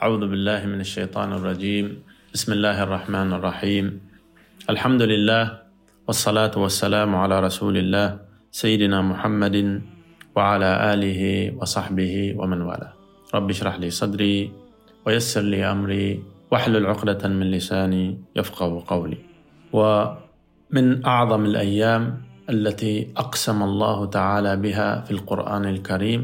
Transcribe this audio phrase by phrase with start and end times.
[0.00, 2.00] أعوذ بالله من الشيطان الرجيم.
[2.32, 4.00] بسم الله الرحمن الرحيم.
[4.72, 5.44] الحمد لله
[6.08, 8.08] والصلاة والسلام على رسول الله
[8.48, 9.84] سيدنا محمد
[10.32, 12.92] وعلى آله وصحبه ومن والاه.
[13.36, 14.48] رب اشرح لي صدري
[15.04, 19.20] ويسر لي أمري واحلل عقدة من لساني يفقه قولي.
[19.76, 22.02] ومن أعظم الأيام
[22.48, 26.20] التي أقسم الله تعالى بها في القرآن الكريم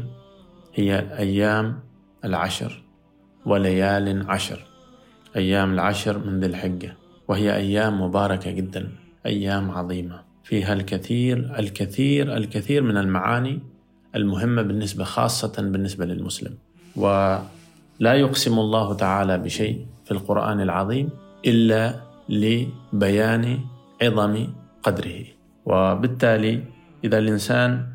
[0.73, 1.65] هي أيام
[2.25, 2.86] العشر.
[3.47, 4.59] وليال عشر.
[5.35, 6.97] أيام العشر من ذي الحجة
[7.27, 8.89] وهي أيام مباركة جدا
[9.25, 10.19] أيام عظيمة.
[10.43, 13.59] فيها الكثير الكثير الكثير من المعاني
[14.15, 16.53] المهمة بالنسبة خاصة بالنسبة للمسلم.
[16.95, 21.09] ولا يقسم الله تعالى بشيء في القرآن العظيم
[21.45, 21.93] إلا
[22.29, 23.59] لبيان
[24.01, 24.47] عظم
[24.83, 25.23] قدره.
[25.65, 26.63] وبالتالي
[27.03, 27.87] إذا الإنسان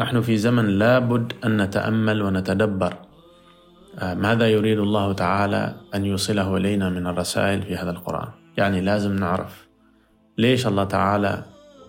[0.00, 2.94] نحن في زمن لابد أن نتأمل ونتدبر
[4.02, 9.68] ماذا يريد الله تعالى أن يوصله إلينا من الرسائل في هذا القرآن؟ يعني لازم نعرف
[10.38, 11.44] ليش الله تعالى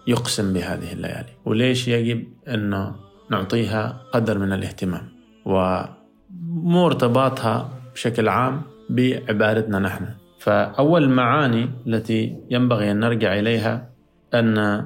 [0.08, 2.94] يقسم بهذه الليالي وليش يجب أن
[3.32, 5.08] نعطيها قدر من الاهتمام
[5.46, 10.08] ومو ارتباطها بشكل عام بعبادتنا نحن.
[10.40, 13.90] فأول المعاني التي ينبغي أن نرجع إليها
[14.34, 14.86] أن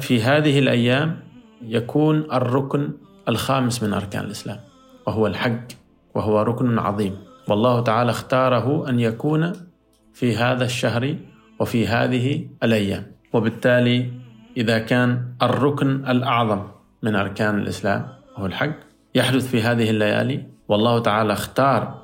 [0.00, 1.16] في هذه الأيام
[1.62, 2.92] يكون الركن
[3.28, 4.58] الخامس من أركان الإسلام
[5.06, 5.81] وهو الحج.
[6.14, 7.16] وهو ركن عظيم.
[7.48, 9.52] والله تعالى اختاره أن يكون
[10.14, 11.16] في هذا الشهر
[11.60, 13.06] وفي هذه الأيام.
[13.32, 14.10] وبالتالي
[14.56, 16.62] إذا كان الركن الأعظم
[17.02, 18.72] من أركان الإسلام وهو الحج
[19.14, 20.46] يحدث في هذه الليالي.
[20.68, 22.02] والله تعالى اختار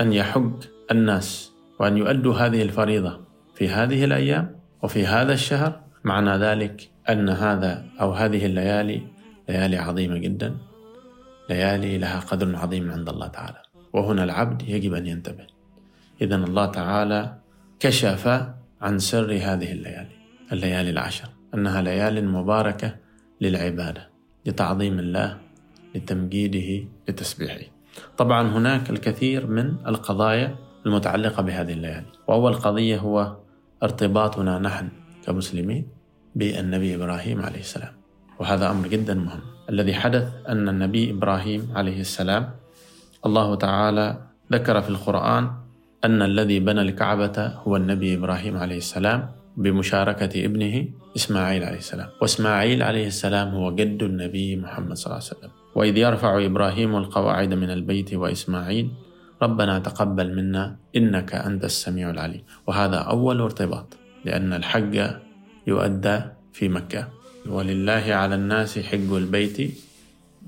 [0.00, 0.52] أن يحج
[0.90, 3.20] الناس وأن يؤدوا هذه الفريضة
[3.54, 5.80] في هذه الأيام وفي هذا الشهر.
[6.04, 9.02] معنى ذلك أن هذا أو هذه الليالي
[9.48, 10.56] ليالي عظيمة جدا.
[11.50, 13.62] ليالي لها قدر عظيم عند الله تعالى.
[13.92, 15.46] وهنا العبد يجب أن ينتبه.
[16.20, 17.38] إذا الله تعالى
[17.80, 18.28] كشف
[18.80, 20.16] عن سر هذه الليالي
[20.52, 22.96] الليالي العشر أنها ليال مباركة
[23.40, 24.08] للعبادة
[24.46, 25.38] لتعظيم الله
[25.94, 27.66] لتمجيده لتسبيحه.
[28.16, 30.56] طبعا هناك الكثير من القضايا
[30.86, 32.06] المتعلقة بهذه الليالي.
[32.28, 33.36] وأول قضية هو
[33.82, 34.88] ارتباطنا نحن
[35.26, 35.88] كمسلمين
[36.34, 37.92] بالنبي إبراهيم عليه السلام.
[38.38, 39.55] وهذا أمر جدا مهم.
[39.70, 42.50] الذي حدث أن النبي إبراهيم عليه السلام
[43.26, 44.06] الله تعالى
[44.52, 45.50] ذكر في القرآن
[46.04, 52.08] أن الذي بنى الكعبة هو النبي إبراهيم عليه السلام بمشاركة ابنه إسماعيل عليه السلام.
[52.22, 55.50] وإسماعيل عليه السلام هو جد النبي محمد صلى الله عليه وسلم.
[55.74, 58.90] وإذ يرفع إبراهيم القواعد من البيت وإسماعيل
[59.42, 62.42] ربنا تقبل منا إنك أنت السميع العليم.
[62.66, 65.10] وهذا أول ارتباط لأن الحج
[65.66, 66.20] يؤدى
[66.52, 67.15] في مكة.
[67.48, 69.58] ولله على الناس حج البيت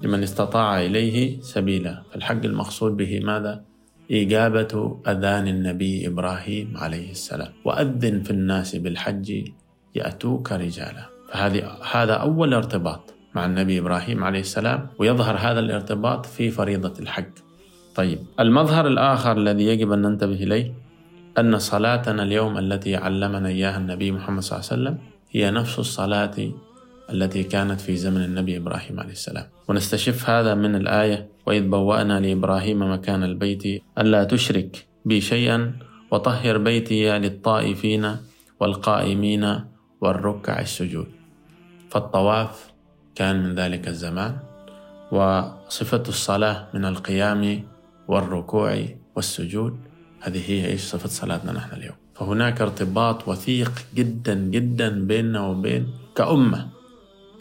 [0.02, 2.02] لمن استطاع إليه سبيلا.
[2.12, 3.62] فالحج المقصود به ماذا؟
[4.10, 7.52] إجابة أذان النبي إبراهيم عليه السلام.
[7.64, 9.48] وأذن في الناس بالحج
[9.94, 11.04] يأتوك رجالا.
[11.32, 17.32] فهذه هذا أول ارتباط مع النبي إبراهيم عليه السلام ويظهر هذا الارتباط في فريضة الحج.
[17.94, 20.72] طيب المظهر الآخر الذي يجب أن ننتبه إليه
[21.38, 24.98] أن صلاتنا اليوم التي علمنا إياها النبي محمد صلى الله عليه وسلم
[25.30, 26.36] هي نفس الصلاة
[27.10, 29.44] التي كانت في زمن النبي إبراهيم عليه السلام.
[29.68, 35.72] ونستشف هذا من الآية وإذ بوأنا لإبراهيم مكان البيت ألا تشرك بي شيئا
[36.10, 38.16] وطهر بيتي للطائفين
[38.60, 39.60] والقائمين
[40.00, 41.06] والركع السجود.
[41.90, 42.72] فالطواف
[43.14, 44.36] كان من ذلك الزمان
[45.12, 47.62] وصفة الصلاة من القيام
[48.08, 48.84] والركوع
[49.16, 49.76] والسجود
[50.20, 51.96] هذه هي إيش صفة صلاتنا نحن اليوم.
[52.14, 55.86] فهناك ارتباط وثيق جدا جدا بيننا وبين
[56.16, 56.77] كأمة.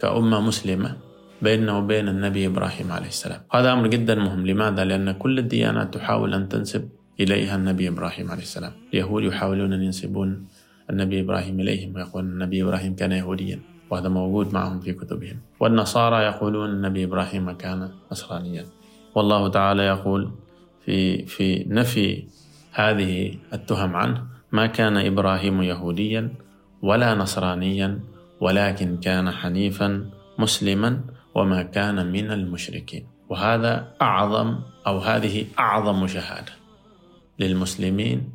[0.00, 0.96] كأمة مسلمة
[1.42, 3.40] بيننا وبين النبي إبراهيم عليه السلام.
[3.52, 4.46] هذا أمر جدا مهم.
[4.46, 6.88] لماذا؟ لأن كل الديانات تحاول أن تنسب
[7.20, 8.72] إليها النبي إبراهيم عليه السلام.
[8.94, 10.46] اليهود يحاولون أن ينسبون
[10.90, 13.60] النبي إبراهيم إليهم ويقولون النبي إبراهيم كان يهوديا
[13.90, 15.36] وهذا موجود معهم في كتبهم.
[15.60, 18.64] والنصارى يقولون النبي إبراهيم كان نصرانيا.
[19.14, 20.30] والله تعالى يقول
[20.84, 22.24] في في نفي
[22.72, 24.22] هذه التهم عنه
[24.52, 26.28] ما كان إبراهيم يهوديا
[26.82, 28.00] ولا نصرانيا
[28.40, 31.00] ولكن كان حنيفا مسلما
[31.34, 33.06] وما كان من المشركين.
[33.28, 36.52] وهذا أعظم أو هذه أعظم شهادة
[37.38, 38.32] للمسلمين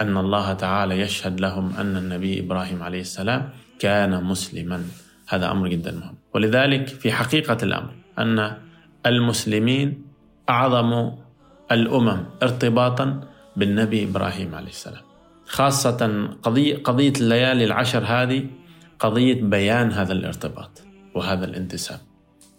[0.00, 4.84] أن الله تعالى يشهد لهم أن النبي إبراهيم عليه السلام كان مسلما.
[5.28, 6.14] هذا أمر جدا مهم.
[6.34, 8.56] ولذلك في حقيقة الأمر أن
[9.06, 10.02] المسلمين
[10.50, 11.10] أعظم
[11.72, 13.20] الأمم ارتباطا
[13.56, 15.02] بالنبي إبراهيم عليه السلام.
[15.46, 18.46] خاصة قضية, قضية الليالي العشر هذه
[18.98, 20.82] قضية بيان هذا الارتباط
[21.14, 21.98] وهذا الانتساب.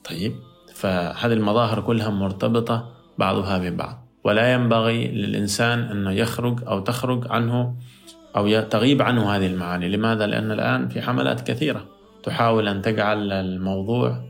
[0.10, 0.36] طيب
[0.76, 7.76] فهذه المظاهر كلها مرتبطة بعضها ببعض ولا ينبغي للإنسان أنه يخرج أو تخرج عنه
[8.36, 9.90] أو تغيب عنه هذه المعاني.
[9.90, 11.86] لماذا؟ لأن الآن في حملات كثيرة
[12.24, 14.30] تحاول أن تجعل الموضوع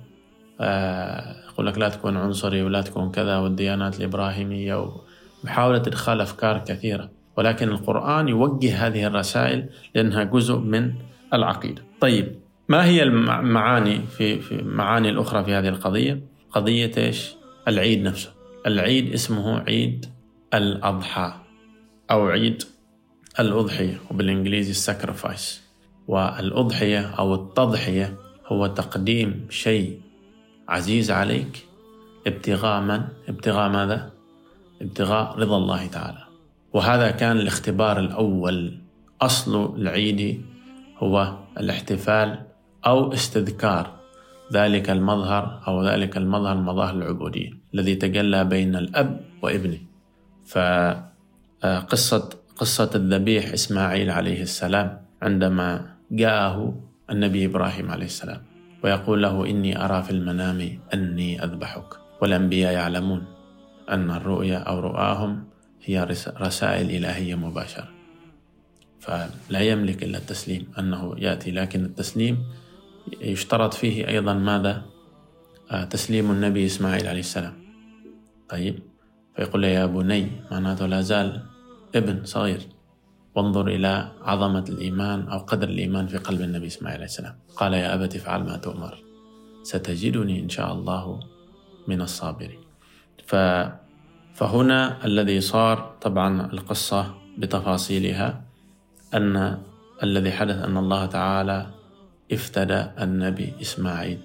[0.61, 4.91] آه، يقول لك لا تكون عنصري ولا تكون كذا والديانات الإبراهيمية
[5.43, 10.93] ومحاولة إدخال أفكار كثيرة ولكن القرآن يوجه هذه الرسائل لأنها جزء من
[11.33, 11.88] العقيدة.
[12.01, 17.35] طيب ما هي المعاني في, في معاني الأخرى في هذه القضية؟ قضية إيش؟
[17.67, 18.29] العيد نفسه.
[18.67, 20.05] العيد اسمه عيد
[20.53, 21.33] الأضحى
[22.11, 22.63] أو عيد
[23.39, 25.61] الأضحية وبالإنجليزي الساكرفايس
[26.07, 30.01] والأضحية أو التضحية هو تقديم شيء
[30.67, 31.65] عزيز عليك
[32.27, 34.11] ابتغاء من؟ ابتغاء ماذا؟
[34.81, 36.23] ابتغاء رضا الله تعالى.
[36.73, 38.81] وهذا كان الاختبار الأول
[39.21, 40.45] أصل العيد
[40.99, 42.45] هو الاحتفال
[42.85, 43.99] أو استذكار.
[44.53, 49.77] ذلك المظهر أو ذلك المظهر مظاهر العبودية الذي تجلى بين الأب وابنه.
[50.45, 58.41] فقصة قصة الذبيح إسماعيل عليه السلام عندما جاءه النبي إبراهيم عليه السلام
[58.83, 63.23] ويقول له إني أرى في المنام أني أذبحك والأنبياء يعلمون
[63.89, 65.43] أن الرؤيا أو رؤاهم
[65.85, 66.03] هي
[66.41, 67.98] رسائل إلهية مباشرة.
[68.99, 72.43] فلا يملك إلا التسليم أنه يأتي لكن التسليم
[73.21, 74.85] يشترط فيه أيضا ماذا؟
[75.71, 77.53] آه، تسليم النبي إسماعيل عليه السلام.
[78.49, 78.79] طيب
[79.35, 81.41] فيقول له يا بني معناته لا زال
[81.95, 82.61] ابن صغير.
[83.35, 87.35] وانظر إلى عظمة الإيمان أو قدر الإيمان في قلب النبي إسماعيل عليه السلام.
[87.55, 89.03] قال يا أبت افعل ما تؤمر.
[89.63, 91.19] ستجدني إن شاء الله
[91.87, 92.59] من الصابرين.
[93.27, 93.35] ف
[94.33, 98.48] فهنا الذي صار طبعا القصة بتفاصيلها.
[99.13, 99.61] أن
[100.03, 101.65] الذي حدث أن الله تعالى
[102.31, 104.19] افتدى النبي إسماعيل.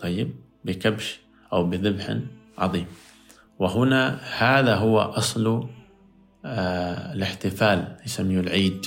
[0.00, 0.34] طيب,
[0.64, 1.20] بكبش
[1.52, 2.16] أو بذبح
[2.58, 2.86] عظيم.
[3.58, 5.68] وهنا هذا هو أصل
[6.44, 8.86] آه الاحتفال يسميه العيد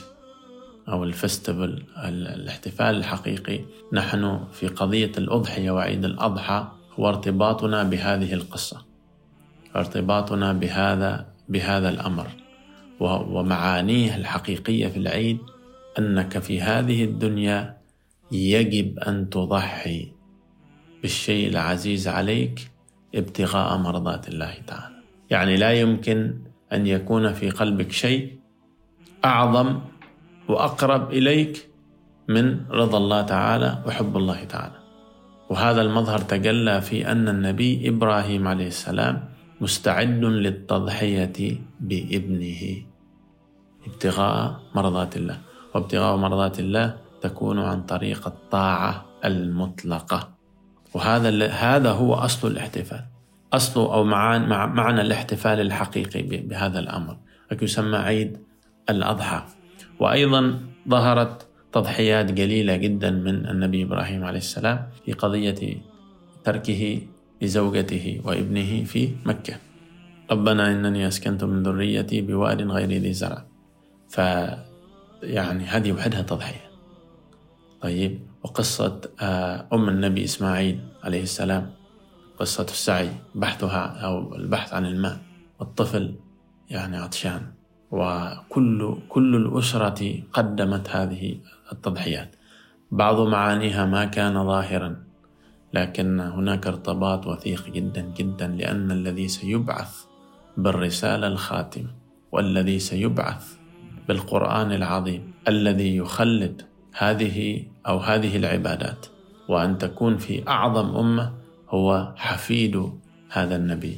[0.88, 1.84] أو الفستيفال.
[2.06, 3.60] الاحتفال الحقيقي
[3.94, 6.68] نحن في قضية الأضحية وعيد الأضحى
[7.00, 8.86] هو ارتباطنا بهذه القصة.
[9.76, 12.28] ارتباطنا بهذا بهذا الأمر.
[13.02, 15.38] ومعانيه الحقيقية في العيد
[16.00, 17.78] أنك في هذه الدنيا
[18.32, 20.12] يجب أن تضحي
[21.02, 22.72] بالشيء العزيز عليك
[23.16, 24.96] ابتغاء مرضات الله تعالى.
[25.30, 26.34] يعني لا يمكن
[26.74, 28.40] أن يكون في قلبك شيء
[29.26, 29.80] أعظم
[30.48, 31.68] وأقرب إليك
[32.28, 34.76] من رضا الله تعالى وحب الله تعالى.
[35.50, 39.30] وهذا المظهر تجلى في أن النبي إبراهيم عليه السلام
[39.62, 42.91] مستعد للتضحية بابنه.
[43.88, 45.38] ابتغاء مرضات الله.
[45.76, 50.30] وابتغاء مرضات الله تكون عن طريق الطاعة المطلقة.
[50.94, 53.04] وهذا هذا هو أصل الاحتفال.
[53.54, 57.18] أصل أو معنى الاحتفال الحقيقي بهذا الأمر.
[57.62, 58.38] يسمى عيد
[58.90, 59.44] الأضحى.
[60.00, 65.78] وأيضا ظهرت تضحيات قليلة جدا من النبي إبراهيم عليه السلام في قضية
[66.44, 67.02] تركه
[67.42, 69.54] لزوجته وابنه في مكة.
[70.32, 73.51] ربنا إنني أسكنت من ذريتي بواد غير ذي زرع.
[74.12, 74.18] ف
[75.24, 76.72] يعني هذه وحدها تضحية.
[77.82, 81.72] طيب وقصة آه، أم النبي إسماعيل عليه السلام
[82.40, 85.18] قصة السعي بحثها أو البحث عن الماء
[85.60, 86.16] والطفل
[86.70, 87.42] يعني عطشان.
[87.92, 91.38] وكل كل الأسرة قدمت هذه
[91.72, 92.36] التضحيات.
[92.92, 95.04] بعض معانيها ما كان ظاهرا
[95.74, 100.04] لكن هناك ارتباط وثيق جدا جدا لأن الذي سيبعث
[100.58, 101.90] بالرسالة الخاتمة
[102.32, 103.61] والذي سيبعث
[104.08, 106.62] بالقرآن العظيم الذي يخلد
[106.98, 109.06] هذه أو هذه العبادات
[109.50, 111.34] وأن تكون في أعظم أمة
[111.70, 112.92] هو حفيد
[113.30, 113.98] هذا النبي.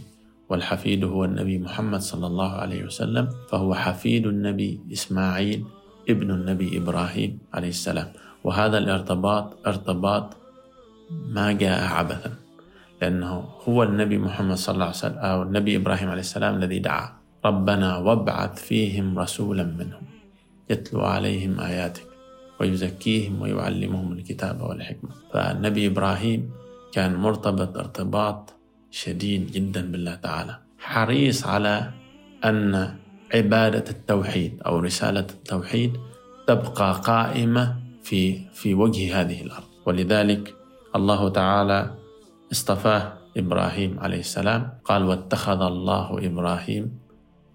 [0.50, 5.65] والحفيد هو النبي محمد صلى الله عليه وسلم فهو حفيد النبي إسماعيل
[6.10, 8.13] ابن النبي إبراهيم عليه السلام.
[8.43, 10.38] وهذا الارتباط ارتباط
[11.12, 12.31] ما جاء عبثا
[13.01, 17.22] لأنه هو النبي محمد صلى الله عليه وسلم أو النبي إبراهيم عليه السلام الذي دعا.
[17.45, 20.03] ربنا وابعث فيهم رسولا منهم
[20.69, 22.07] يتلو عليهم آياتك
[22.59, 25.09] ويزكيهم ويعلمهم الكتاب والحكمة.
[25.33, 26.51] فالنبي إبراهيم
[26.93, 28.53] كان مرتبط ارتباط
[28.91, 31.91] شديد جدا بالله تعالى حريص على
[32.45, 32.95] أن
[33.33, 35.97] عبادة التوحيد أو رسالة التوحيد
[36.47, 39.63] تبقى قائمة في في وجه هذه الأرض.
[39.85, 40.55] ولذلك
[40.95, 41.95] الله تعالى
[42.51, 47.02] اصطفاه إبراهيم عليه السلام قال واتخذ الله إبراهيم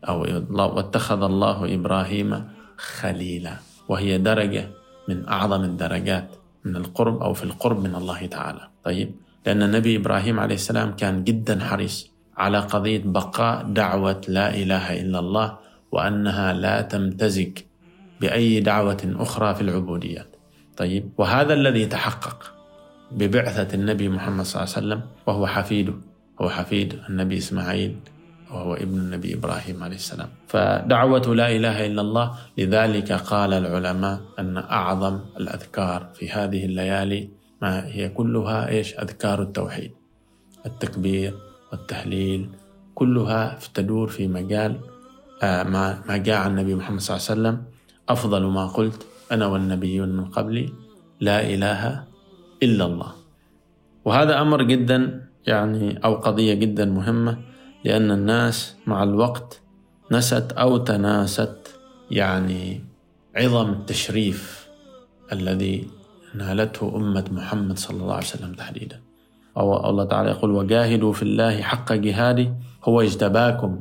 [0.05, 2.45] أو واتخذ الله إبراهيم
[2.77, 3.55] خليلا.
[3.89, 4.69] وهي درجة
[5.09, 6.29] من أعظم الدرجات
[6.65, 8.69] من القرب أو في القرب من الله تعالى.
[8.85, 9.15] طيب
[9.47, 15.19] لأن النبي إبراهيم عليه السلام كان جدا حريص على قضية بقاء دعوة لا إله إلا
[15.19, 15.59] الله
[15.93, 17.59] وأنها لا تمتزج
[18.21, 20.37] بأي دعوة أخرى في العبوديات.
[20.77, 22.55] طيب وهذا الذي تحقق
[23.13, 25.95] ببعثة النبي محمد صلى الله عليه وسلم وهو حفيده.
[26.41, 27.97] هو حفيد النبي إسماعيل.
[28.51, 30.29] وهو ابن النبي إبراهيم عليه السلام.
[30.49, 32.27] فدعوة لا إله إلا الله
[32.59, 37.29] لذلك قال العلماء أن أعظم الأذكار في هذه الليالي
[37.63, 39.93] ما هي كلها إيش؟ أذكار التوحيد
[40.67, 41.35] التكبير
[41.73, 42.49] والتهليل
[42.95, 44.81] كلها تدور في مجال
[45.43, 47.57] آه، ما ما جاء عن النبي محمد صلى الله عليه وسلم.
[48.09, 50.73] أفضل ما قلت أنا والنبيون من قبلي
[51.21, 52.05] لا إله
[52.63, 53.11] إلا الله.
[54.05, 57.39] وهذا أمر جدا يعني أو قضية جدا مهمة.
[57.85, 59.61] لأن الناس مع الوقت
[60.13, 61.81] نست أو تناست
[62.11, 62.85] يعني
[63.37, 64.69] عظم التشريف
[65.33, 65.87] الذي
[66.35, 69.01] نالته أمة محمد صلى الله عليه وسلم تحديدا.
[69.57, 72.55] أو الله تعالى يقول وجاهدوا في الله حق جهاده
[72.85, 73.81] هو اجتباكم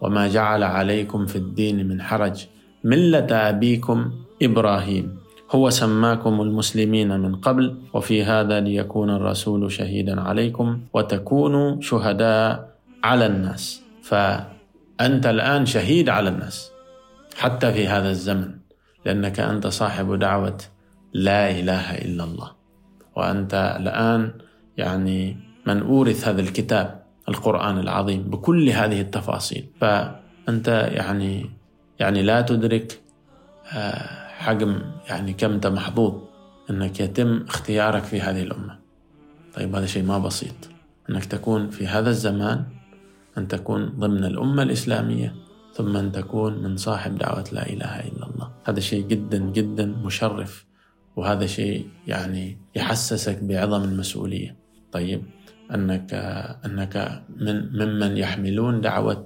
[0.00, 2.46] وما جعل عليكم في الدين من حرج.
[2.84, 4.12] ملة أبيكم
[4.42, 5.16] إبراهيم
[5.50, 12.75] هو سماكم المسلمين من قبل وفي هذا ليكون الرسول شهيدا عليكم وتكونوا شهداء
[13.06, 13.82] على الناس.
[14.02, 16.70] فأنت الآن شهيد على الناس
[17.36, 18.50] حتى في هذا الزمن
[19.04, 20.58] لأنك أنت صاحب دعوة
[21.12, 22.50] لا إله إلا الله.
[23.16, 24.32] وأنت الآن
[24.76, 25.36] يعني
[25.66, 29.66] من أورث هذا الكتاب القرآن العظيم بكل هذه التفاصيل.
[29.80, 31.50] فأنت يعني
[31.98, 33.00] يعني لا تدرك
[33.72, 36.14] آه، حجم يعني كم أنت محظوظ
[36.70, 38.78] أنك يتم اختيارك في هذه الأمة.
[39.54, 40.54] طيب هذا شيء ما بسيط.
[41.10, 42.64] أنك تكون في هذا الزمان
[43.38, 45.34] أن تكون ضمن الأمة الإسلامية
[45.74, 48.48] ثم أن تكون من صاحب دعوة لا إله إلا الله.
[48.64, 50.66] هذا شيء جدا جدا مشرف
[51.16, 54.56] وهذا شيء يعني يحسسك بعظم المسؤولية.
[54.92, 55.22] طيب
[55.74, 56.14] أنك
[56.64, 59.24] أنك من ممن يحملون دعوة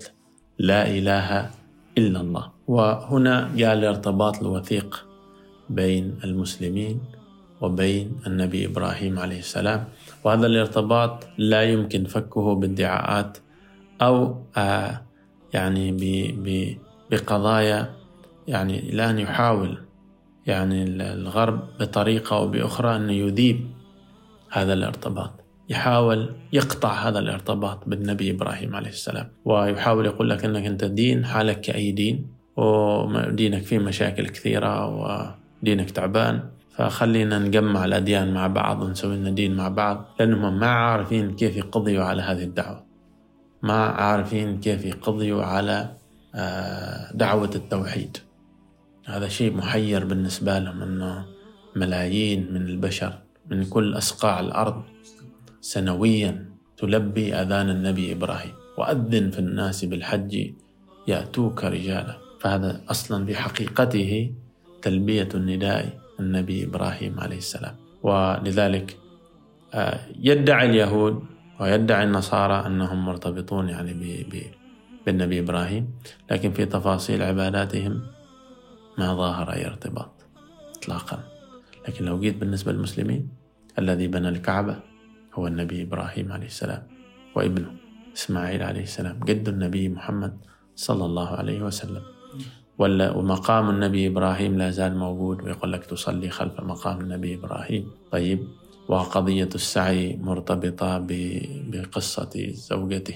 [0.58, 1.50] لا إله
[1.98, 2.44] إلا الله.
[2.66, 5.06] وهنا جاء الارتباط الوثيق
[5.70, 7.00] بين المسلمين
[7.60, 9.84] وبين النبي إبراهيم عليه السلام.
[10.24, 13.38] وهذا الارتباط لا يمكن فكه بادعاءات
[14.02, 15.02] أو آه،
[15.54, 15.96] يعني
[17.10, 17.90] بقضايا
[18.48, 19.78] يعني الآن يحاول
[20.46, 23.66] يعني الغرب بطريقة أو بأخرى أن يذيب
[24.50, 25.30] هذا الارتباط.
[25.68, 29.28] يحاول يقطع هذا الارتباط بالنبي إبراهيم عليه السلام.
[29.44, 32.26] ويحاول يقول لك أنك أنت دين حالك كأي دين
[32.56, 36.40] ودينك فيه مشاكل كثيرة ودينك تعبان.
[36.76, 42.04] فخلينا نجمع الأديان مع بعض ونسوي لنا دين مع بعض لأنهم ما عارفين كيف يقضيوا
[42.04, 42.89] على هذه الدعوة.
[43.62, 45.96] ما عارفين كيف يقضيوا على
[46.34, 48.16] آه، دعوة التوحيد.
[49.06, 51.26] هذا شيء محير بالنسبة لهم أنه
[51.76, 53.18] ملايين من البشر
[53.50, 54.82] من كل أصقاع الأرض
[55.60, 58.52] سنويا تلبي أذان النبي إبراهيم.
[58.78, 60.52] وأذن في الناس بالحج
[61.08, 62.16] يأتوك رجالا.
[62.40, 64.32] فهذا أصلا بحقيقته
[64.82, 67.76] تلبية النداء النبي إبراهيم عليه السلام.
[68.02, 68.96] ولذلك
[69.74, 71.24] آه، يدعي اليهود
[71.60, 73.92] ويدعي النصارى أنهم مرتبطون يعني
[75.06, 75.94] بالنبي إبراهيم
[76.30, 78.02] لكن في تفاصيل عباداتهم
[78.98, 80.10] ما ظاهر أي ارتباط
[80.76, 81.24] إطلاقا.
[81.88, 83.28] لكن لو جيت بالنسبة للمسلمين
[83.78, 84.76] الذي بنى الكعبة
[85.34, 86.82] هو النبي إبراهيم عليه السلام
[87.36, 87.72] وابنه
[88.16, 90.38] إسماعيل عليه السلام جد النبي محمد
[90.76, 92.02] صلى الله عليه وسلم.
[92.78, 97.90] ومقام النبي إبراهيم لا زال موجود ويقول لك تصلي خلف مقام النبي إبراهيم.
[98.10, 98.48] طيب
[98.90, 101.06] وقضية السعي مرتبطة
[101.70, 103.14] بقصة زوجته.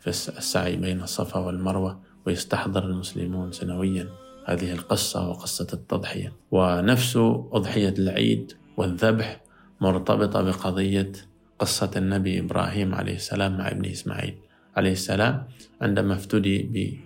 [0.00, 4.08] في السعي بين الصفا والمروة ويستحضر المسلمون سنويا.
[4.46, 6.32] هذه القصة وقصة التضحية.
[6.50, 7.16] ونفس
[7.52, 9.40] أضحية العيد والذبح
[9.80, 11.12] مرتبطة بقضية
[11.58, 14.34] قصة النبي إبراهيم عليه السلام مع ابنه إسماعيل
[14.76, 15.44] عليه السلام
[15.80, 17.00] عندما افتدي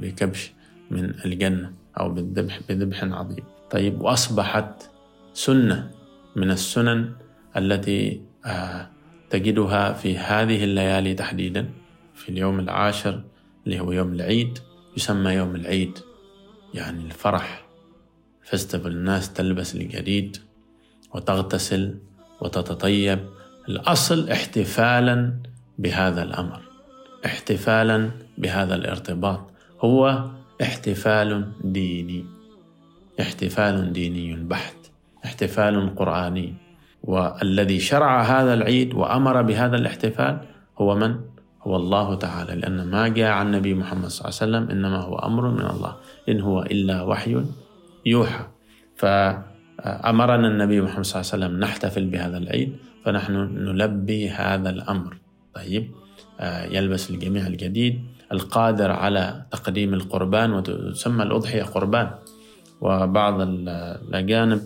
[0.00, 0.52] بكبش
[0.90, 3.44] من الجنة أو بالذبح بذبح عظيم.
[3.70, 4.90] طيب وأصبحت
[5.34, 5.90] سنة
[6.36, 7.12] من السنن
[7.56, 8.88] التي آه،
[9.30, 11.70] تجدها في هذه الليالي تحديدا
[12.14, 13.22] في اليوم العاشر
[13.66, 14.58] اللي هو يوم العيد
[14.96, 15.98] يسمى يوم العيد
[16.74, 17.66] يعني الفرح.
[18.42, 20.36] فيستيفال الناس تلبس الجديد
[21.14, 21.98] وتغتسل
[22.40, 23.18] وتتطيب.
[23.68, 25.34] الأصل احتفالا
[25.78, 26.62] بهذا الأمر
[27.26, 29.50] احتفالا بهذا الارتباط.
[29.80, 30.30] هو
[30.62, 32.24] احتفال ديني
[33.20, 34.76] احتفال ديني بحت
[35.24, 36.69] احتفال قرآني.
[37.02, 40.38] والذي شرع هذا العيد وأمر بهذا الاحتفال
[40.78, 41.16] هو من؟
[41.62, 45.18] هو الله تعالى لأن ما جاء عن النبي محمد صلى الله عليه وسلم إنما هو
[45.18, 45.96] أمر من الله
[46.28, 47.44] إن هو إلا وحي
[48.06, 48.44] يوحى.
[48.96, 53.32] فأمرنا النبي محمد صلى الله عليه وسلم نحتفل بهذا العيد فنحن
[53.64, 55.16] نلبي هذا الأمر.
[55.54, 55.90] طيب
[56.70, 62.10] يلبس الجميع الجديد القادر على تقديم القربان وتسمى الأضحية قربان.
[62.80, 64.60] وبعض الأجانب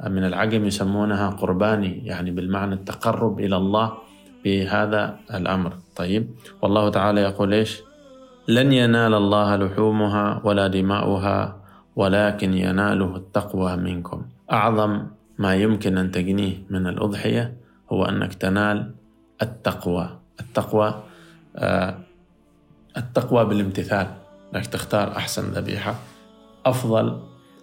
[0.00, 3.92] من العجم يسمونها قرباني يعني بالمعنى التقرب إلى الله
[4.44, 5.72] بهذا الأمر.
[5.96, 6.30] طيب
[6.62, 7.82] والله تعالى يقول إيش؟
[8.48, 11.56] لن ينال الله لحومها ولا دماؤها
[11.96, 14.22] ولكن يناله التقوى منكم.
[14.52, 15.06] أعظم
[15.38, 17.56] ما يمكن أن تجنيه من الأضحية
[17.92, 18.94] هو أنك تنال
[19.42, 20.18] التقوى.
[20.40, 21.02] التقوى
[21.56, 21.94] آه
[22.96, 24.06] التقوى بالامتثال
[24.54, 25.94] أنك تختار أحسن ذبيحة.
[26.66, 27.20] أفضل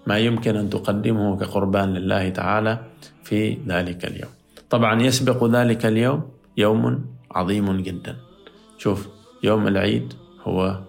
[0.08, 2.80] ما يمكن أن تقدمه كقربان لله تعالى
[3.24, 4.32] في ذلك اليوم.
[4.70, 6.22] طبعا يسبق ذلك اليوم
[6.58, 8.16] يوم عظيم جدا.
[8.78, 9.10] شوف
[9.44, 10.80] يوم العيد هو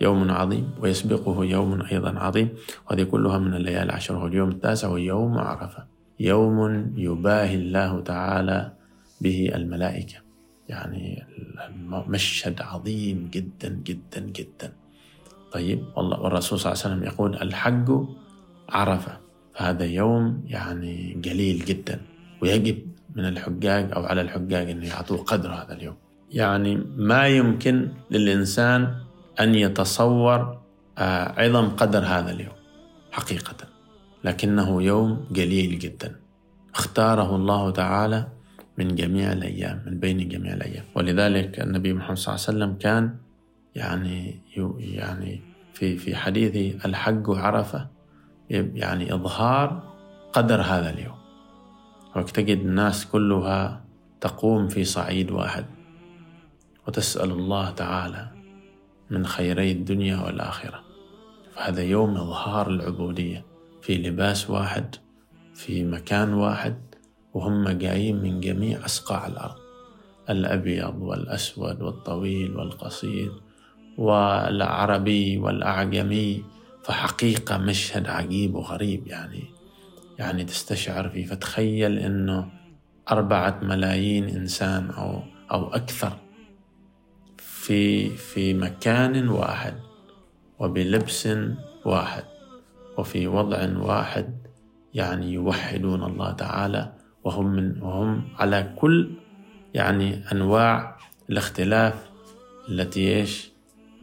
[0.00, 2.48] يوم عظيم ويسبقه يوم أيضا عظيم
[2.90, 5.84] وهذه كلها من الليالي العشر هو اليوم التاسع ويوم عرفة.
[6.20, 8.72] يوم يباهي الله تعالى
[9.20, 10.16] به الملائكة.
[10.68, 11.24] يعني
[11.88, 14.72] مشهد عظيم جدا جدا جدا.
[15.52, 17.88] طيب والله والرسول صلى الله عليه وسلم يقول الحج
[18.72, 19.20] عرفة.
[19.54, 22.00] فهذا يوم يعني جليل جدا
[22.42, 22.78] ويجب
[23.14, 25.96] من الحجاج أو على الحجاج أن يعطوه قدر هذا اليوم.
[26.30, 28.94] يعني ما يمكن للإنسان
[29.40, 30.60] أن يتصور
[31.38, 32.54] عظم قدر هذا اليوم
[33.12, 33.56] حقيقة.
[34.24, 36.16] لكنه يوم جليل جدا.
[36.74, 38.26] اختاره الله تعالى
[38.78, 40.84] من جميع الأيام من بين جميع الأيام.
[40.94, 43.16] ولذلك النبي محمد صلى الله عليه وسلم كان
[43.74, 44.40] يعني
[44.78, 45.40] يعني
[45.74, 47.88] في في حديثه الحج عرفة
[48.52, 49.82] يعني إظهار
[50.32, 51.18] قدر هذا اليوم.
[52.16, 53.84] وتجد الناس كلها
[54.20, 55.64] تقوم في صعيد واحد.
[56.88, 58.30] وتسأل الله تعالى
[59.10, 60.80] من خيري الدنيا والآخرة.
[61.54, 63.44] فهذا يوم إظهار العبودية
[63.82, 64.94] في لباس واحد
[65.54, 66.76] في مكان واحد
[67.34, 69.62] وهم جايين من جميع أصقاع الأرض.
[70.30, 73.32] الأبيض والأسود والطويل والقصير
[73.98, 76.44] والعربي والأعجمي
[76.84, 79.44] فحقيقة مشهد عجيب وغريب يعني
[80.18, 82.48] يعني تستشعر فيه فتخيل إنه
[83.10, 86.12] أربعة ملايين إنسان أو أو أكثر
[87.38, 89.74] في في مكان واحد
[90.58, 91.28] وبلبس
[91.84, 92.24] واحد
[92.98, 94.46] وفي وضع واحد
[94.94, 96.92] يعني يوحدون الله تعالى
[97.24, 99.10] وهم من وهم على كل
[99.74, 100.96] يعني أنواع
[101.30, 102.10] الاختلاف
[102.68, 103.52] التي إيش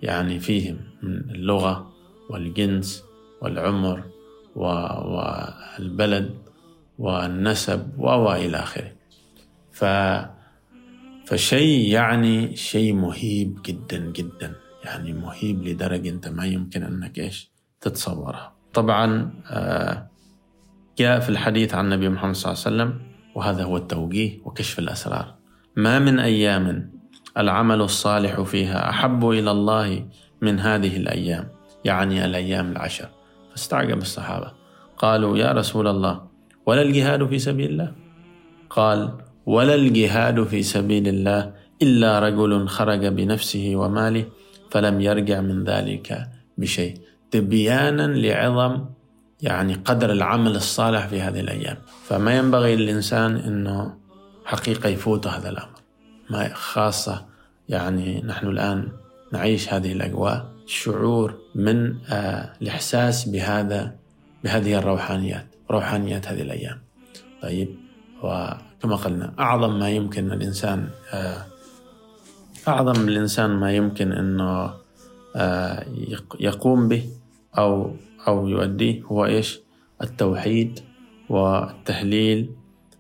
[0.01, 1.88] يعني فيهم من اللغة
[2.29, 3.03] والجنس
[3.41, 4.03] والعمر
[4.55, 6.35] والبلد
[6.99, 8.91] والنسب وإلى آخره.
[9.71, 9.85] ف
[11.25, 14.55] فشيء يعني شيء مهيب جدا جدا.
[14.85, 18.53] يعني مهيب لدرجة أنت ما يمكن أنك إيش تتصورها.
[18.73, 19.31] طبعا
[20.97, 23.01] جاء في الحديث عن النبي محمد صلى الله عليه وسلم
[23.35, 25.35] وهذا هو التوجيه وكشف الأسرار.
[25.75, 26.91] ما من أيام
[27.37, 30.07] العمل الصالح فيها أحب إلى الله
[30.41, 31.49] من هذه الأيام.
[31.89, 33.09] يعني الأيام العشر.
[33.51, 34.51] فاستعجب الصحابة.
[34.97, 36.21] قالوا يا رسول الله
[36.65, 37.91] ولا الجهاد في سبيل الله؟
[38.69, 44.25] قال ولا الجهاد في سبيل الله إلا رجل خرج بنفسه وماله
[44.69, 46.93] فلم يرجع من ذلك بشيء.
[47.31, 48.85] تبيانا لعظم
[49.41, 51.77] يعني قدر العمل الصالح في هذه الأيام.
[52.05, 53.97] فما ينبغي للإنسان أنه
[54.45, 55.79] حقيقة يفوت هذا الأمر.
[56.29, 57.25] ما خاصة
[57.69, 58.87] يعني نحن الآن
[59.33, 63.95] نعيش هذه الأجواء شعور من آه الإحساس بهذا
[64.43, 66.77] بهذه الروحانيات روحانيات هذه الأيام.
[67.41, 67.75] طيب
[68.23, 71.45] وكما قلنا أعظم ما يمكن الإنسان آه
[72.67, 74.73] أعظم الإنسان ما يمكن أنه
[75.35, 75.85] آه
[76.39, 77.09] يقوم به
[77.57, 77.95] أو
[78.27, 79.59] أو يؤديه هو إيش؟
[80.01, 80.79] التوحيد
[81.29, 82.49] والتهليل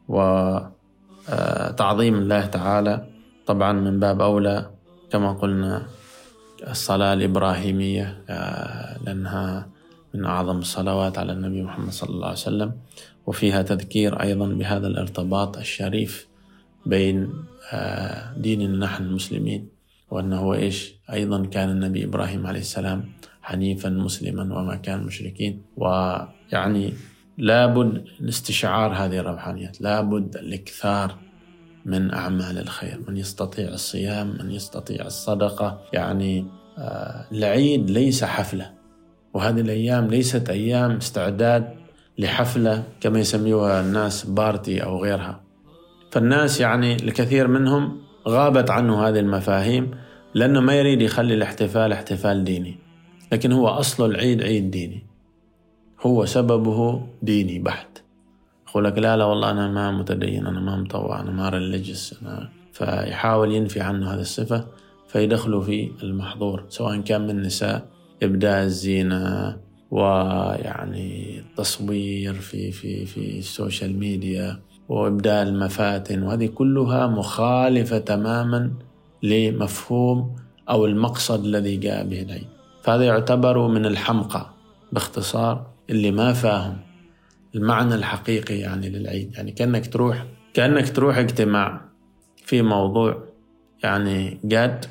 [0.07, 3.05] وتعظيم الله تعالى.
[3.45, 4.69] طبعا من باب أولى
[5.11, 5.87] كما قلنا
[6.67, 8.23] الصلاة الإبراهيمية
[9.05, 9.69] لأنها
[10.13, 12.71] من أعظم الصلوات على النبي محمد صلى الله عليه وسلم.
[13.27, 16.27] وفيها تذكير أيضا بهذا الارتباط الشريف
[16.85, 17.33] بين
[18.37, 19.69] ديننا نحن المسلمين
[20.11, 23.05] وأنه إيش؟ أيضا كان النبي إبراهيم عليه السلام
[23.41, 25.61] حنيفا مسلما وما كان مشركين.
[25.77, 26.93] ويعني
[27.37, 31.15] لابد استشعار هذه الروحانيات لابد الإكثار
[31.89, 35.81] من أعمال الخير من يستطيع الصيام من يستطيع الصدقة.
[35.93, 36.45] يعني
[37.31, 38.71] العيد ليس حفلة.
[39.33, 41.73] وهذه الأيام ليست أيام استعداد
[42.17, 45.41] لحفلة كما يسميها الناس party أو غيرها.
[46.11, 49.91] فالناس يعني الكثير منهم غابت عنه هذه المفاهيم
[50.33, 52.77] لأنه ما يريد يخلي الاحتفال احتفال ديني.
[53.31, 55.05] لكن هو أصل العيد عيد ديني.
[56.01, 57.88] هو سببه ديني بحت.
[58.69, 62.49] يقول لك لا لا والله أنا ما متدين أنا ما مطوع أنا ما religious أنا
[62.73, 64.65] فيحاول ينفي عنه هذه الصفة
[65.07, 67.85] فيدخلوا في المحظور سواء كان من نساء
[68.23, 69.57] إبداء الزينة
[69.91, 78.71] ويعني التصوير في في في السوشيال ميديا وإبداء المفاتن وهذه كلها مخالفة تماما
[79.23, 80.35] لمفهوم
[80.69, 82.47] أو المقصد الذي جاء به العيد
[82.83, 84.49] فهذا يعتبر من الحمقى
[84.91, 86.88] باختصار اللي ما فاهم
[87.55, 89.33] المعنى الحقيقي يعني للعيد.
[89.35, 91.81] يعني كأنك تروح كأنك تروح اجتماع
[92.45, 93.23] في موضوع
[93.83, 94.85] يعني جاد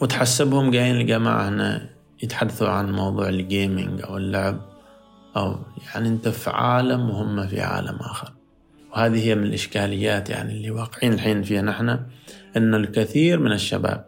[0.00, 1.90] وتحسبهم جايين الجماعة هنا
[2.22, 4.60] يتحدثوا عن موضوع الجيمنج أو اللعب
[5.36, 8.32] أو يعني أنت في عالم وهم في عالم آخر.
[8.92, 11.88] وهذه هي من الإشكاليات يعني اللي واقعين الحين فيها نحن
[12.56, 14.04] أن الكثير من الشباب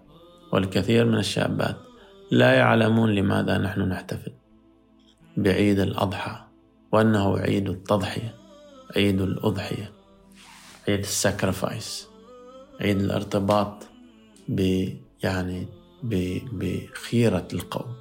[0.53, 1.77] والكثير من الشابات
[2.31, 4.33] لا يعلمون لماذا نحن نحتفل
[5.37, 6.52] بعيد الأضحى.
[6.93, 8.35] وأنه عيد التضحية
[8.97, 9.93] عيد الأضحية
[10.89, 12.09] عيد الساكرفايس
[12.81, 13.87] عيد الارتباط
[14.49, 14.89] ب
[15.23, 15.69] يعني
[16.53, 17.95] بخيرة القوم.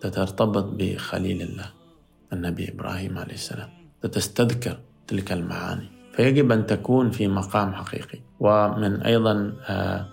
[0.00, 1.70] تترتبط بخليل الله
[2.32, 3.68] النبي إبراهيم عليه السلام.
[4.12, 5.88] تستذكر تلك المعاني.
[6.12, 8.18] فيجب أن تكون في مقام حقيقي.
[8.40, 10.06] ومن أيضا آه،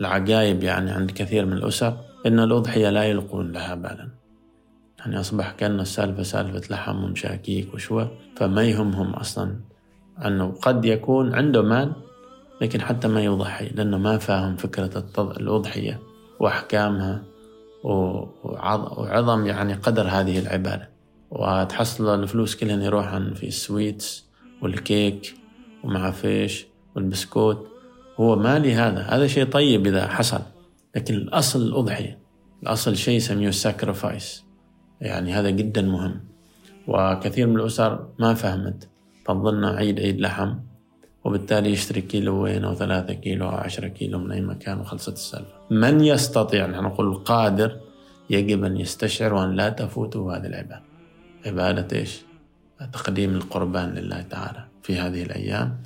[0.00, 4.08] العجائب يعني عند كثير من الأسر أن الأضحية لا يلقون لها بالا.
[5.00, 9.56] يعني أصبح كأن السالفة سالفة لحم ومشاكيك وشوى فما يهمهم أصلا
[10.26, 11.92] أنه قد يكون عنده مال
[12.60, 16.00] لكن حتى ما يضحي لأنه ما فاهم فكرة الأضحية
[16.40, 17.22] وأحكامها
[17.84, 20.90] وعظم يعني قدر هذه العبادة.
[21.30, 24.26] وتحصل الفلوس كلها يروح في ال sweets
[24.62, 25.34] والكيك
[25.84, 27.68] ومع فيش والبسكوت.
[28.16, 30.40] هو مالي هذا هذا شيء طيب إذا حصل
[30.96, 32.18] لكن الأصل الأضحية
[32.62, 34.44] الأصل شيء يسميه ال sacrifice
[35.00, 36.20] يعني هذا جدا مهم.
[36.88, 38.88] وكثير من الأسر ما فهمت
[39.26, 40.54] تظن عيد عيد لحم
[41.24, 45.52] وبالتالي يشتري كيلوين أو ثلاثة كيلو أو عشرة كيلو من أي مكان وخلصت السالفة.
[45.70, 47.76] من يستطيع نحن نقول القادر
[48.30, 50.82] يجب أن يستشعر وأن لا تفوته هذه العبادة.
[51.46, 52.22] عبادة إيش؟
[52.92, 55.76] تقديم القربان لله تعالى في هذه الأيام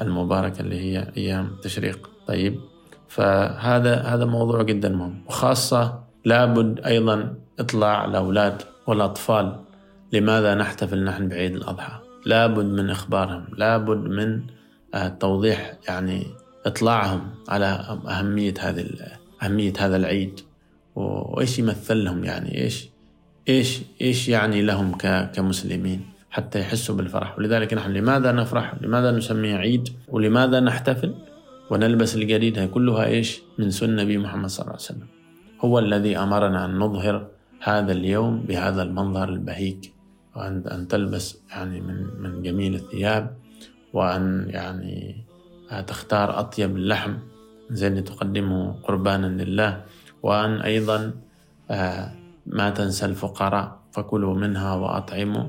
[0.00, 2.10] المباركة اللي هي أيام تشريق.
[2.26, 2.60] طيب
[3.08, 5.22] فهذا هذا موضوع جدا مهم.
[5.28, 9.56] وخاصة لابد أيضا إطلاع الأولاد والأطفال.
[10.12, 14.42] لماذا نحتفل نحن بعيد الأضحى؟ لابد من إخبارهم لابد من
[14.94, 16.26] آه، توضيح يعني
[16.66, 18.86] إطلاعهم على أهمية هذه
[19.42, 20.40] أهمية هذا العيد.
[20.94, 22.88] وإيش يمثل لهم يعني؟ إيش
[23.48, 24.94] إيش إيش يعني لهم
[25.34, 31.14] كمسلمين حتى يحسوا بالفرح؟ ولذلك نحن لماذا نفرح؟ لماذا نسميه عيد؟ ولماذا نحتفل؟
[31.70, 35.06] ونلبس الجديد كلها إيش؟ من سنة النبي محمد صلى الله عليه وسلم.
[35.60, 37.26] هو الذي أمرنا أن نظهر
[37.62, 39.88] هذا اليوم بهذا المنظر البهيج
[40.36, 43.36] وأن أن تلبس يعني من من جميل الثياب
[43.92, 45.24] وأن يعني
[45.80, 47.14] تختار أطيب اللحم
[47.70, 49.84] زين تقدمه قربانا لله
[50.22, 51.12] وأن أيضا
[51.70, 52.12] آه،
[52.46, 55.46] ما تنسى الفقراء فكلوا منها وأطعموا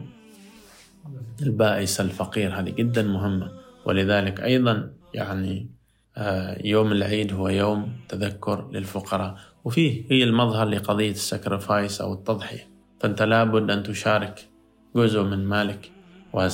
[1.42, 2.60] البائس الفقير.
[2.60, 3.52] هذه جدا مهمة.
[3.86, 5.70] ولذلك أيضا يعني
[6.18, 9.38] آه، يوم العيد هو يوم تذكر للفقراء.
[9.66, 12.68] وفيه هي المظهر لقضية السكرفايس أو التضحية.
[13.00, 14.48] فأنت لابد أن تشارك
[14.96, 15.92] جزء من مالك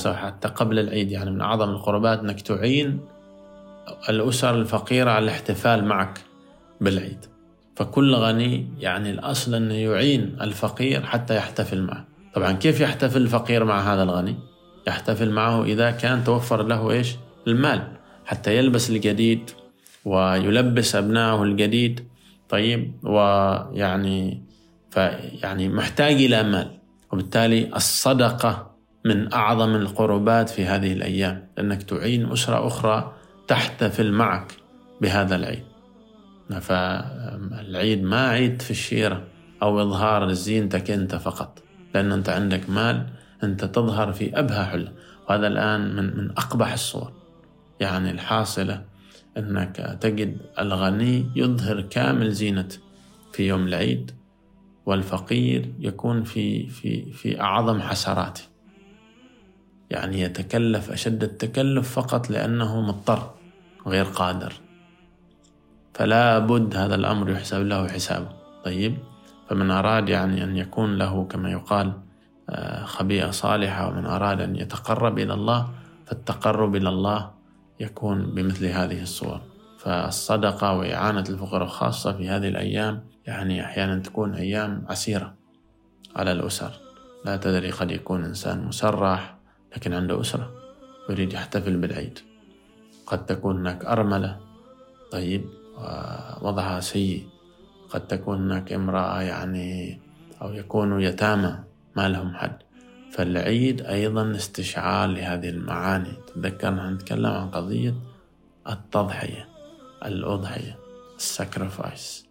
[0.06, 3.00] حتى قبل العيد يعني من أعظم القربات أنك تعين
[4.08, 6.20] الأسر الفقيرة على الاحتفال معك
[6.80, 7.26] بالعيد.
[7.76, 12.04] فكل غني يعني الأصل أنه يعين الفقير حتى يحتفل معه.
[12.34, 14.36] طبعا كيف يحتفل الفقير مع هذا الغني؟
[14.88, 17.82] يحتفل معه إذا كان توفر له إيش؟ المال.
[18.24, 19.50] حتى يلبس الجديد
[20.04, 22.09] ويلبس أبنائه الجديد
[22.50, 24.42] طيب ويعني
[24.90, 26.80] فيعني محتاج إلى مال.
[27.12, 28.70] وبالتالي الصدقة
[29.04, 33.12] من أعظم القربات في هذه الأيام لأنك تعين أسرة أخرى
[33.48, 34.52] تحتفل معك
[35.00, 35.64] بهذا العيد.
[36.60, 39.24] فالعيد ما عيد في الشيرة
[39.62, 41.62] أو إظهار زينتك أنت فقط
[41.94, 43.06] لأن أنت عندك مال
[43.42, 44.92] أنت تظهر في أبهى حلة.
[45.28, 47.12] وهذا الآن من, من أقبح الصور
[47.80, 48.89] يعني الحاصلة
[49.38, 52.78] أنك تجد الغني يظهر كامل زينته.
[53.32, 54.10] في يوم العيد
[54.86, 58.42] والفقير يكون في في في أعظم حسراته.
[59.90, 63.30] يعني يتكلف أشد التكلف فقط لأنه مضطر
[63.86, 64.52] غير قادر.
[65.94, 68.28] فلا بد هذا الأمر يحسب له حسابه.
[68.64, 68.96] طيب
[69.48, 71.92] فمن أراد يعني أن يكون له كما يقال
[72.50, 75.68] آه، خبيئة صالحة ومن أراد أن يتقرب إلى الله
[76.06, 77.30] فالتقرب إلى الله
[77.80, 79.40] يكون بمثل هذه الصور.
[79.78, 85.34] فالصدقة وإعانة الفقراء خاصة في هذه الأيام يعني أحيانا تكون أيام عسيرة
[86.16, 86.72] على الأسر.
[87.24, 89.36] لا تدري قد يكون إنسان مسرح
[89.76, 90.50] لكن عنده أسرة
[91.10, 92.18] يريد يحتفل بالعيد.
[93.06, 94.40] قد تكون هناك أرملة
[95.12, 95.44] طيب
[95.76, 97.26] ووضعها سيء.
[97.90, 100.00] قد تكون هناك امرأة يعني
[100.42, 101.58] أو يكونوا يتامى
[101.96, 102.58] ما لهم حد.
[103.12, 106.12] فالعيد أيضا استشعار لهذه المعاني.
[106.34, 107.94] تذكرنا نتكلم عن قضية
[108.68, 109.48] التضحية
[110.04, 110.78] الأضحية
[111.16, 112.26] السكرفايس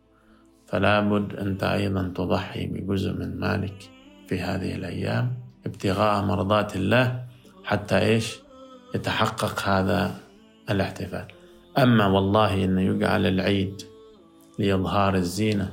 [0.68, 3.90] فلا بد أنت أيضا تضحي بجزء من مالك
[4.28, 5.34] في هذه الأيام
[5.66, 7.26] ابتغاء مرضات الله
[7.64, 8.40] حتى إيش؟
[8.96, 10.16] يتحقق هذا
[10.70, 11.26] الاحتفال.
[11.78, 13.82] أما والله أن يجعل العيد
[14.60, 15.72] لإظهار الزينة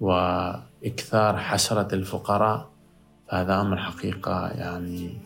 [0.00, 2.71] وإكثار حسرة الفقراء
[3.32, 5.18] فهذا أمر حقيقة يعني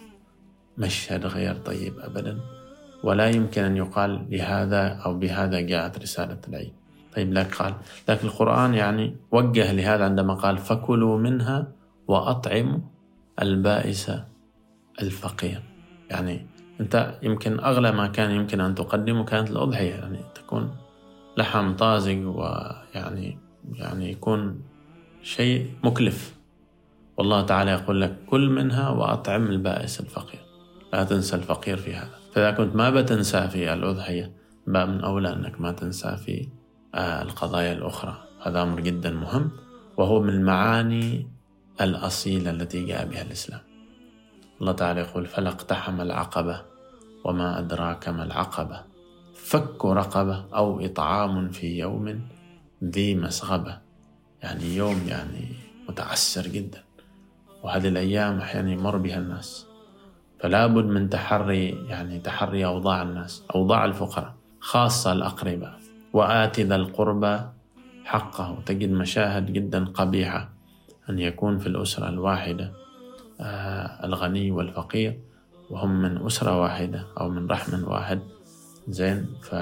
[0.79, 2.39] مشهد غير طيب أبدا.
[3.03, 6.73] ولا يمكن أن يقال لهذا أو بهذا جاءت رسالة العيد
[7.17, 7.75] طيب لا قال
[8.09, 11.73] لكن القرآن يعني وجه لهذا عندما قال فكلوا منها
[12.09, 12.79] وأطعموا
[13.43, 14.13] البائس
[15.03, 15.63] الفقير.
[16.11, 16.47] يعني
[16.81, 19.95] أنت يمكن أغلى ما كان يمكن أن تقدمه كانت الأضحية.
[19.95, 20.71] يعني تكون
[21.37, 23.39] لحم طازج ويعني
[23.75, 24.63] يعني يكون
[25.23, 26.36] شيء مكلف.
[27.17, 30.41] والله تعالى يقول لك كل منها وأطعم البائس الفقير.
[30.93, 32.19] لا تنسى الفقير في هذا.
[32.33, 34.33] فإذا كنت ما بتنسى في الأضحية
[34.67, 36.49] بقى من أولى أنك ما تنسى في
[36.95, 38.25] آه، القضايا الأخرى.
[38.43, 39.51] هذا أمر جدا مهم
[39.97, 41.29] وهو من المعاني
[41.81, 43.61] الأصيلة التي جاء بها الإسلام.
[44.61, 46.63] الله تعالى يقول فلا اقتحم العقبة
[47.25, 48.83] وما أدراك ما العقبة.
[49.35, 52.21] فك رقبة أو إطعام في يوم
[52.85, 53.79] ذي مسغبة.
[54.43, 55.49] يعني يوم يعني
[55.89, 56.86] متعسر جدا.
[57.67, 59.67] وهذه الأيام أحيانا يمر بها الناس.
[60.41, 65.79] فلا بد من تحري يعني تحري أوضاع الناس أوضاع الفقراء خاصة الأقرباء.
[66.13, 67.41] وآت ذا القربى
[68.05, 68.63] حقه.
[68.67, 70.49] تجد مشاهد جدا قبيحة
[71.11, 72.73] أن يكون في الأسرة الواحدة
[73.41, 75.21] آه الغني والفقير
[75.71, 78.21] وهم من أسرة واحدة أو من رحم واحد.
[78.89, 79.55] زين ف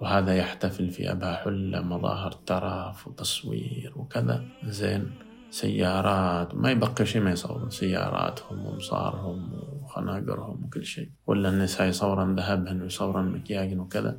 [0.00, 4.44] وهذا يحتفل في أبها حلة مظاهر ترف وتصوير وكذا.
[4.64, 5.10] زين.
[5.54, 11.10] سيارات ما يبقى شيء ما يصورون سياراتهم ومصارهم وخناقرهم وكل شيء.
[11.26, 14.18] ولا النساء يصورن ذهبهن ويصورن مكياجن وكذا.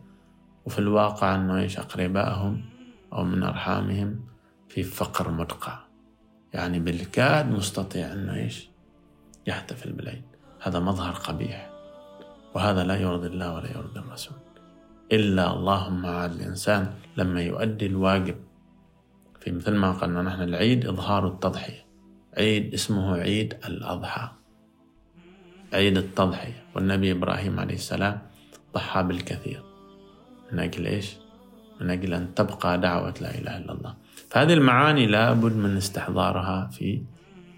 [0.65, 2.61] وفي الواقع أنه إيش أقربائهم
[3.13, 4.19] أو من أرحامهم
[4.69, 5.79] في فقر مدقع.
[6.53, 8.69] يعني بالكاد مستطيع أنه إيش
[9.47, 10.25] يحتفل بالعيد.
[10.61, 11.69] هذا مظهر قبيح.
[12.55, 14.37] وهذا لا يرضي الله ولا يرضي الرسول.
[15.11, 18.35] إلا اللهم عاد الإنسان لما يؤدي الواجب
[19.45, 21.85] في مثل ما قلنا نحن العيد إظهار التضحية.
[22.37, 24.29] عيد اسمه عيد الأضحى.
[25.73, 26.63] عيد التضحية.
[26.75, 28.21] والنبي إبراهيم عليه السلام
[28.73, 29.63] ضحى بالكثير.
[30.51, 31.17] من أجل إيش؟
[31.81, 33.95] من أجل أن تبقى دعوة لا إله إلا الله.
[34.29, 37.03] فهذه المعاني لابد من استحضارها في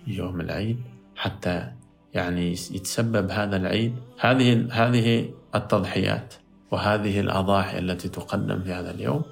[0.08, 0.82] يوم العيد
[1.15, 1.71] حتى
[2.13, 3.95] يعني يتسبب هذا العيد.
[4.19, 6.34] هذه هذه التضحيات
[6.71, 9.23] وهذه الأضاحي التي تقدم في هذا اليوم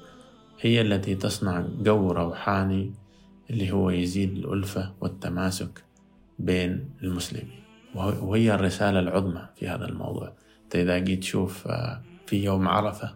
[0.62, 2.94] هي التي تصنع جو روحاني
[3.50, 5.84] اللي هو يزيد الألفة والتماسك
[6.39, 7.60] بين المسلمين.
[7.96, 10.34] وهي الرسالة العظمى في هذا الموضوع.
[10.76, 13.15] إذا جيت تشوف آه، في يوم عرفة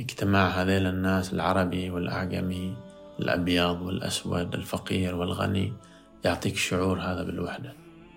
[0.00, 2.76] اجتماع هذيل الناس العربي والأعجمي
[3.20, 5.72] الأبيض والأسود الفقير والغني
[6.24, 7.72] يعطيك شعور هذا بالوحدة.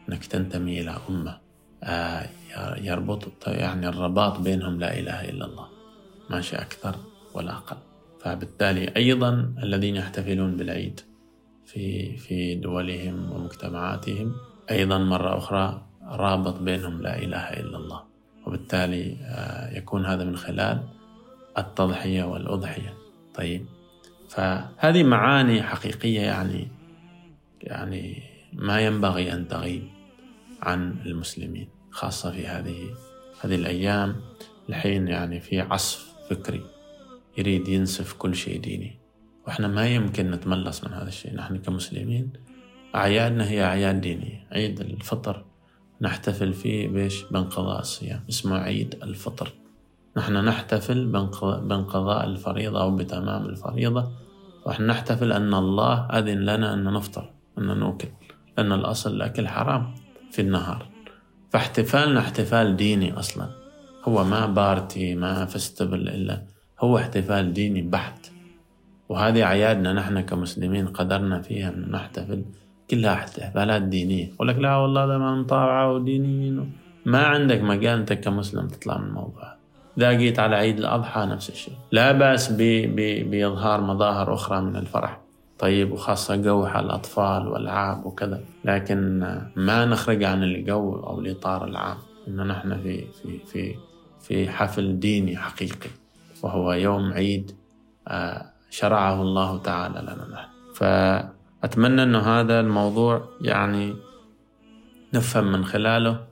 [0.10, 1.38] أنك تنتمي إلى أمة
[1.84, 2.30] آه،
[2.78, 5.68] يربط يعني الرباط بينهم لا إله إلا الله.
[6.30, 6.96] ماشي أكثر
[7.34, 7.89] ولا أقل.
[8.20, 11.00] فبالتالي أيضا الذين يحتفلون بالعيد
[11.66, 14.36] في في دولهم ومجتمعاتهم
[14.72, 18.04] أيضا مرة أخرى رابط بينهم لا إله إلا الله.
[18.48, 20.84] وبالتالي آه، يكون هذا من خلال
[21.58, 22.94] التضحية والأضحية.
[23.36, 23.66] طيب
[24.30, 26.68] فهذه معاني حقيقية يعني
[27.62, 29.88] يعني ما ينبغي أن تغيب
[30.62, 32.96] عن المسلمين خاصة في هذه
[33.42, 34.16] هذه الأيام
[34.70, 36.79] الحين يعني في عصف فكري.
[37.38, 39.00] يريد ينسف كل شيء ديني.
[39.48, 42.34] وإحنا ما يمكن نتملص من هذا الشيء نحن كمسلمين.
[42.96, 45.46] أعيادنا هي أعياد دينية عيد الفطر.
[46.02, 49.54] نحتفل فيه بيش بانقضاء الصيام اسمه عيد الفطر.
[50.18, 51.06] نحن نحتفل
[51.62, 54.12] بانقضاء الفريضة أو بتمام الفريضة.
[54.66, 58.08] ونحن نحتفل أن الله أذن لنا أن نفطر أن نوكل
[58.58, 59.96] لأن الأصل الأكل حرام
[60.32, 60.90] في النهار.
[61.50, 63.50] فاحتفالنا احتفال ديني أصلا.
[64.04, 66.46] هو ما party ما festival إلا
[66.80, 68.32] هو احتفال ديني بحت.
[69.10, 72.44] وهذه أعيادنا نحن كمسلمين قدرنا فيها أن نحتفل
[72.90, 74.28] كلها احتفالات دينية.
[74.28, 76.72] يقول لك لا والله ده ما طاعة ودينيين
[77.06, 79.56] ما عندك مجال أنت كمسلم تطلع من الموضوع.
[79.98, 81.74] إذا جيت على عيد الأضحى نفس الشيء.
[81.92, 85.20] لا بأس بإظهار مظاهر أخرى من الفرح.
[85.60, 88.42] طيب وخاصة جو على الأطفال والألعاب وكذا.
[88.66, 89.20] لكن
[89.56, 91.98] ما نخرج عن الجو أو الإطار العام.
[92.28, 93.76] إنه نحن في في في
[94.22, 95.90] في حفل ديني حقيقي.
[96.44, 97.56] وهو يوم عيد
[98.70, 100.28] شرعه الله تعالى لنا.
[100.34, 103.96] نحن فأتمنى أن هذا الموضوع يعني
[105.14, 106.28] نفهم من خلاله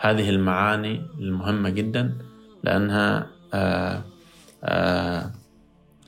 [0.00, 2.18] هذه المعاني المهمة جدا
[2.64, 3.26] لأنها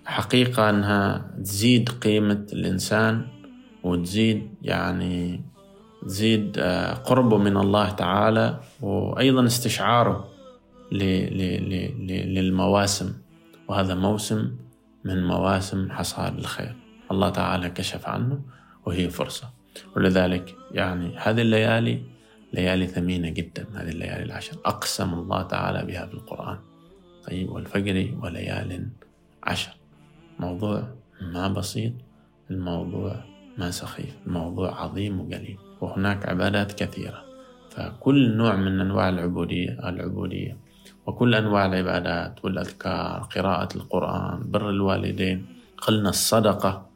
[0.06, 3.26] حقيقة أنها تزيد قيمة الإنسان
[3.82, 5.44] وتزيد يعني
[6.02, 6.58] تزيد
[7.04, 10.28] قربه من الله تعالى وأيضا استشعاره
[12.32, 13.21] للمواسم.
[13.72, 14.56] وهذا موسم
[15.04, 16.76] من مواسم حصاد الخير.
[17.10, 18.40] الله تعالى كشف عنه
[18.86, 19.50] وهي فرصة.
[19.96, 22.02] ولذلك يعني هذه الليالي
[22.52, 24.56] ليالي ثمينة جدا هذه الليالي العشر.
[24.64, 26.58] أقسم الله تعالى بها في القرآن.
[27.28, 28.88] طيب والفجر وليال
[29.42, 29.72] عشر.
[30.38, 30.88] موضوع
[31.20, 31.92] ما بسيط
[32.50, 33.24] الموضوع
[33.58, 34.16] ما سخيف.
[34.26, 35.58] الموضوع عظيم وجليل.
[35.80, 37.24] وهناك عبادات كثيرة.
[37.70, 40.56] فكل نوع من أنواع العبودية العبودية
[41.06, 45.46] وكل أنواع العبادات والأذكار قراءة القرآن بر الوالدين
[45.78, 46.86] قلنا الصدقة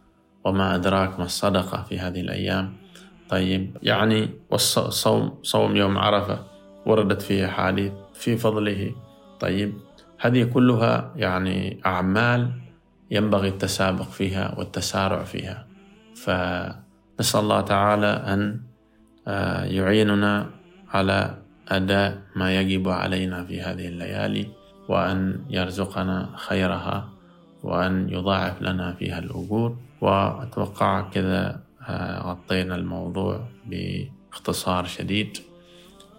[0.45, 2.73] وما أدراك ما الصدقة في هذه الأيام.
[3.29, 6.39] طيب يعني والصوم صوم يوم عرفة
[6.87, 8.95] وردت فيه حديث في فضله.
[9.41, 9.73] طيب
[10.21, 12.51] هذه كلها يعني أعمال
[13.11, 15.67] ينبغي التسابق فيها والتسارع فيها.
[16.17, 18.61] فنسأل الله تعالى أن
[19.29, 20.51] آه، يعيننا
[20.89, 21.35] على
[21.69, 24.47] أداء ما يجب علينا في هذه الليالي
[24.89, 27.09] وأن يرزقنا خيرها
[27.63, 29.77] وأن يضاعف لنا فيها الأجور.
[30.01, 35.39] وأتوقع كذا آه، غطينا الموضوع باختصار شديد.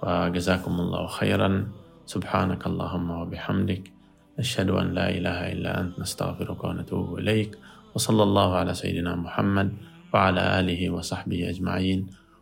[0.03, 1.67] وجزاكم الله خيرا.
[2.05, 3.91] سبحانك اللهم وبحمدك.
[4.39, 5.99] نشهد أن لا إله إلا أنت.
[5.99, 7.57] نستغفرك ونتوب إليك.
[7.95, 9.73] وصلى الله على سيدنا محمد
[10.13, 12.07] وعلى آله وصحبه أجمعين.